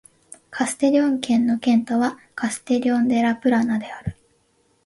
[0.49, 4.17] カステリョン県の県都はカステリョン・デ・ラ・プラナである